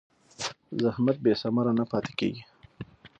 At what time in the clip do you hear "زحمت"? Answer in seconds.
0.83-1.17